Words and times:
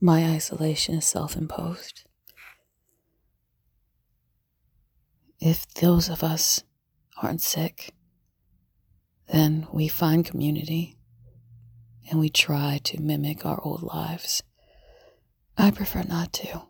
My 0.00 0.26
isolation 0.26 0.94
is 0.94 1.06
self 1.06 1.36
imposed. 1.36 2.04
If 5.40 5.66
those 5.74 6.08
of 6.08 6.22
us 6.22 6.62
aren't 7.20 7.40
sick, 7.40 7.92
then 9.32 9.66
we 9.72 9.88
find 9.88 10.24
community 10.24 10.98
and 12.08 12.20
we 12.20 12.28
try 12.28 12.80
to 12.84 13.00
mimic 13.02 13.44
our 13.44 13.60
old 13.62 13.82
lives. 13.82 14.42
I 15.56 15.72
prefer 15.72 16.04
not 16.04 16.32
to. 16.34 16.62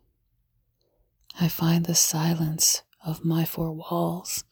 I 1.39 1.49
find 1.49 1.85
the 1.85 1.95
silence 1.95 2.83
of 3.05 3.25
my 3.25 3.45
four 3.45 3.73
walls 3.73 4.43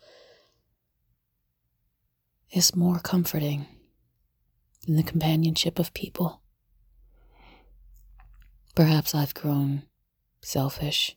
is 2.50 2.77
more 2.77 2.98
comforting 2.98 3.66
than 4.86 4.96
the 4.96 5.02
companionship 5.02 5.79
of 5.79 5.94
people. 5.94 6.43
Perhaps 8.76 9.14
I've 9.14 9.32
grown 9.32 9.85
selfish, 10.43 11.16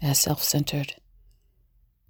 as 0.00 0.20
self 0.20 0.40
centered. 0.40 0.94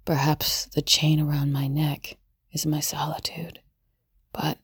Perhaps 0.05 0.67
the 0.67 0.83
chain 0.83 1.19
around 1.19 1.51
my 1.51 1.65
neck 1.65 2.17
is 2.51 2.63
my 2.63 2.79
solitude, 2.79 3.57
but 4.31 4.59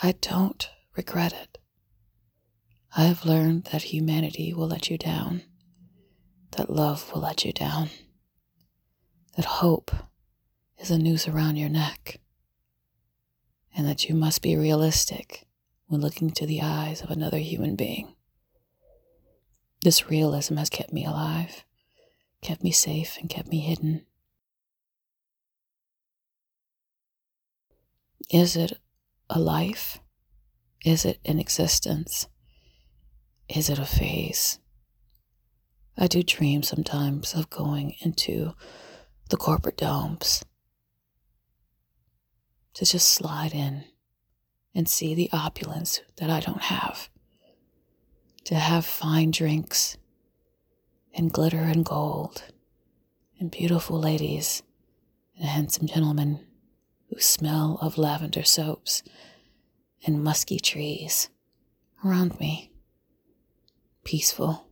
I 0.00 0.12
don't 0.12 0.70
regret 0.94 1.32
it. 1.32 1.58
I 2.96 3.06
have 3.06 3.24
learned 3.24 3.64
that 3.72 3.92
humanity 3.92 4.54
will 4.54 4.68
let 4.68 4.88
you 4.88 4.96
down, 4.96 5.42
that 6.52 6.70
love 6.70 7.12
will 7.12 7.22
let 7.22 7.44
you 7.44 7.52
down, 7.52 7.90
that 9.34 9.46
hope 9.46 9.90
is 10.78 10.92
a 10.92 10.98
noose 10.98 11.26
around 11.26 11.56
your 11.56 11.68
neck, 11.68 12.20
and 13.76 13.84
that 13.84 14.08
you 14.08 14.14
must 14.14 14.42
be 14.42 14.56
realistic 14.56 15.48
when 15.92 16.00
looking 16.00 16.30
to 16.30 16.46
the 16.46 16.62
eyes 16.62 17.02
of 17.02 17.10
another 17.10 17.36
human 17.36 17.76
being. 17.76 18.14
This 19.82 20.08
realism 20.08 20.56
has 20.56 20.70
kept 20.70 20.90
me 20.90 21.04
alive, 21.04 21.66
kept 22.40 22.64
me 22.64 22.70
safe, 22.70 23.18
and 23.20 23.28
kept 23.28 23.48
me 23.48 23.60
hidden. 23.60 24.06
Is 28.30 28.56
it 28.56 28.78
a 29.28 29.38
life? 29.38 29.98
Is 30.82 31.04
it 31.04 31.18
an 31.26 31.38
existence? 31.38 32.26
Is 33.50 33.68
it 33.68 33.78
a 33.78 33.84
phase? 33.84 34.60
I 35.98 36.06
do 36.06 36.22
dream 36.22 36.62
sometimes 36.62 37.34
of 37.34 37.50
going 37.50 37.96
into 38.00 38.54
the 39.28 39.36
corporate 39.36 39.76
domes 39.76 40.42
to 42.72 42.86
just 42.86 43.12
slide 43.12 43.52
in 43.52 43.84
and 44.74 44.88
see 44.88 45.14
the 45.14 45.30
opulence 45.32 46.00
that 46.16 46.30
I 46.30 46.40
don't 46.40 46.62
have, 46.62 47.10
to 48.44 48.54
have 48.54 48.84
fine 48.84 49.30
drinks 49.30 49.96
and 51.14 51.32
glitter 51.32 51.58
and 51.58 51.84
gold 51.84 52.44
and 53.38 53.50
beautiful 53.50 53.98
ladies 53.98 54.62
and 55.36 55.46
handsome 55.46 55.86
gentlemen 55.86 56.46
who 57.08 57.20
smell 57.20 57.78
of 57.82 57.98
lavender 57.98 58.42
soaps 58.42 59.02
and 60.06 60.24
musky 60.24 60.58
trees 60.58 61.28
around 62.04 62.38
me. 62.40 62.72
Peaceful, 64.04 64.66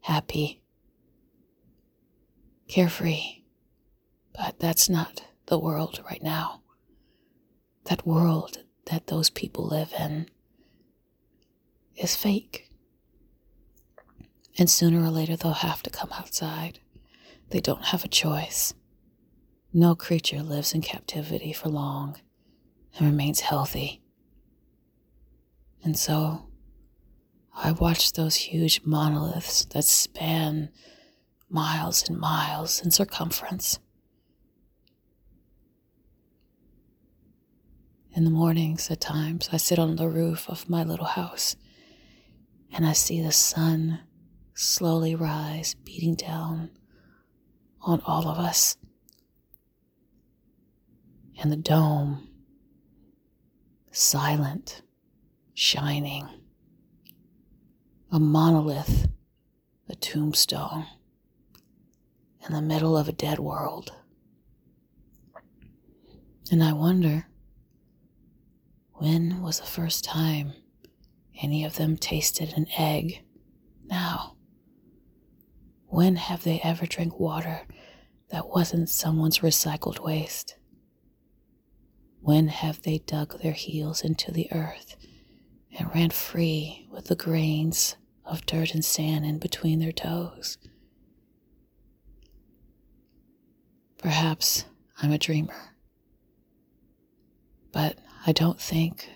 happy, 0.00 0.62
carefree. 2.68 3.42
But 4.34 4.60
that's 4.60 4.88
not 4.88 5.24
the 5.46 5.58
world 5.58 6.00
right 6.04 6.22
now. 6.22 6.62
That 7.86 8.06
world 8.06 8.64
that 8.90 9.06
those 9.06 9.30
people 9.30 9.66
live 9.66 9.92
in 9.98 10.28
is 11.96 12.16
fake. 12.16 12.70
And 14.58 14.68
sooner 14.68 15.02
or 15.02 15.10
later, 15.10 15.36
they'll 15.36 15.52
have 15.52 15.82
to 15.84 15.90
come 15.90 16.10
outside. 16.12 16.80
They 17.50 17.60
don't 17.60 17.86
have 17.86 18.04
a 18.04 18.08
choice. 18.08 18.74
No 19.72 19.94
creature 19.94 20.42
lives 20.42 20.74
in 20.74 20.80
captivity 20.80 21.52
for 21.52 21.68
long 21.68 22.16
and 22.96 23.06
remains 23.06 23.40
healthy. 23.40 24.02
And 25.84 25.96
so 25.96 26.48
I 27.54 27.72
watch 27.72 28.12
those 28.12 28.34
huge 28.34 28.82
monoliths 28.84 29.64
that 29.66 29.84
span 29.84 30.70
miles 31.48 32.08
and 32.08 32.18
miles 32.18 32.80
in 32.82 32.90
circumference. 32.90 33.78
In 38.18 38.24
the 38.24 38.30
mornings, 38.30 38.90
at 38.90 39.00
times, 39.00 39.48
I 39.52 39.58
sit 39.58 39.78
on 39.78 39.94
the 39.94 40.08
roof 40.08 40.48
of 40.48 40.68
my 40.68 40.82
little 40.82 41.06
house 41.06 41.54
and 42.72 42.84
I 42.84 42.92
see 42.92 43.22
the 43.22 43.30
sun 43.30 44.00
slowly 44.54 45.14
rise, 45.14 45.76
beating 45.84 46.16
down 46.16 46.70
on 47.80 48.02
all 48.04 48.26
of 48.26 48.36
us. 48.36 48.76
And 51.40 51.52
the 51.52 51.56
dome, 51.56 52.26
silent, 53.92 54.82
shining, 55.54 56.28
a 58.10 58.18
monolith, 58.18 59.06
a 59.88 59.94
tombstone, 59.94 60.86
in 62.44 62.52
the 62.52 62.62
middle 62.62 62.96
of 62.96 63.08
a 63.08 63.12
dead 63.12 63.38
world. 63.38 63.92
And 66.50 66.64
I 66.64 66.72
wonder 66.72 67.28
when 68.98 69.40
was 69.42 69.60
the 69.60 69.66
first 69.66 70.02
time 70.04 70.52
any 71.40 71.64
of 71.64 71.76
them 71.76 71.96
tasted 71.96 72.52
an 72.56 72.66
egg? 72.76 73.22
Now, 73.84 74.36
when 75.86 76.16
have 76.16 76.42
they 76.42 76.60
ever 76.62 76.84
drank 76.84 77.18
water 77.18 77.62
that 78.30 78.48
wasn't 78.48 78.90
someone's 78.90 79.38
recycled 79.38 80.00
waste? 80.00 80.56
When 82.20 82.48
have 82.48 82.82
they 82.82 82.98
dug 82.98 83.40
their 83.40 83.52
heels 83.52 84.02
into 84.02 84.32
the 84.32 84.48
earth 84.52 84.96
and 85.78 85.94
ran 85.94 86.10
free 86.10 86.88
with 86.90 87.06
the 87.06 87.14
grains 87.14 87.96
of 88.24 88.46
dirt 88.46 88.74
and 88.74 88.84
sand 88.84 89.24
in 89.24 89.38
between 89.38 89.78
their 89.78 89.92
toes? 89.92 90.58
Perhaps 93.96 94.64
I'm 95.00 95.12
a 95.12 95.18
dreamer, 95.18 95.76
but 97.72 97.98
I 98.26 98.32
don't 98.32 98.60
think 98.60 99.08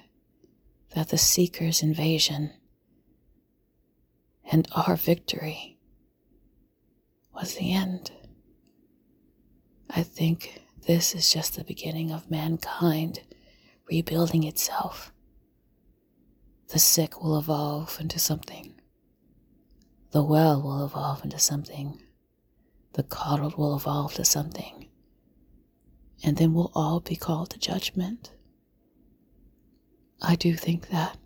that 0.95 1.09
the 1.09 1.19
Seeker's 1.19 1.83
invasion 1.83 2.53
and 4.51 4.69
our 4.73 4.97
victory 4.97 5.79
was 7.35 7.55
the 7.55 7.73
end. 7.73 8.13
I 9.91 10.03
think 10.03 10.63
this 10.87 11.15
is 11.15 11.33
just 11.33 11.57
the 11.57 11.65
beginning 11.65 12.11
of 12.11 12.31
mankind 12.31 13.21
rebuilding 13.89 14.45
itself. 14.45 15.13
The 16.69 16.79
sick 16.79 17.23
will 17.23 17.39
evolve 17.39 17.99
into 18.01 18.19
something. 18.19 18.75
The 20.13 20.23
well 20.23 20.63
will 20.63 20.85
evolve 20.85 21.25
into 21.25 21.39
something. 21.39 22.03
The 22.95 23.03
coddled 23.03 23.57
will 23.57 23.77
evolve 23.77 24.15
to 24.15 24.25
something. 24.25 24.89
And 26.25 26.37
then 26.37 26.55
we'll 26.55 26.73
all 26.75 27.01
be 27.01 27.17
called 27.17 27.51
to 27.51 27.59
judgment. 27.59 28.33
I 30.23 30.37
do 30.37 30.55
think 30.55 30.89
that 30.91 31.19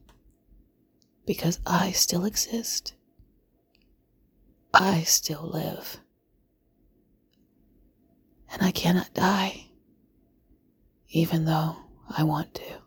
because 1.26 1.60
I 1.66 1.92
still 1.92 2.24
exist. 2.24 2.94
I 4.72 5.02
still 5.02 5.42
live. 5.52 5.98
And 8.50 8.62
I 8.62 8.70
cannot 8.70 9.12
die, 9.12 9.66
even 11.10 11.44
though 11.44 11.76
I 12.08 12.22
want 12.22 12.54
to. 12.54 12.85